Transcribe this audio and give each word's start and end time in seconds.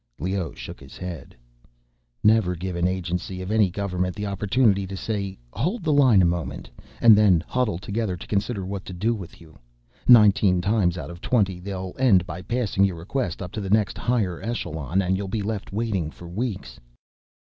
Leoh 0.17 0.51
shook 0.55 0.79
his 0.79 0.97
head. 0.97 1.35
"Never 2.23 2.55
give 2.55 2.75
an 2.75 2.87
agency 2.87 3.39
of 3.43 3.51
any 3.51 3.69
government 3.69 4.15
the 4.15 4.25
opportunity 4.25 4.87
to 4.87 4.97
say 4.97 5.37
'hold 5.53 5.83
the 5.83 5.93
line 5.93 6.23
a 6.23 6.25
moment' 6.25 6.71
and 7.01 7.15
then 7.15 7.43
huddle 7.47 7.77
together 7.77 8.17
to 8.17 8.25
consider 8.25 8.65
what 8.65 8.83
to 8.85 8.93
do 8.93 9.13
with 9.13 9.39
you. 9.39 9.59
Nineteen 10.07 10.59
times 10.59 10.97
out 10.97 11.11
of 11.11 11.21
twenty, 11.21 11.59
they'll 11.59 11.93
end 11.99 12.25
by 12.25 12.41
passing 12.41 12.83
your 12.83 12.95
request 12.97 13.43
up 13.43 13.51
to 13.51 13.61
the 13.61 13.69
next 13.69 13.95
higher 13.99 14.41
echelon, 14.41 15.03
and 15.03 15.17
you'll 15.17 15.27
be 15.27 15.43
left 15.43 15.71
waiting 15.71 16.09
for 16.09 16.27
weeks." 16.27 16.79